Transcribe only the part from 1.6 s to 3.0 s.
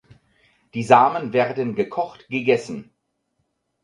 gekocht gegessen.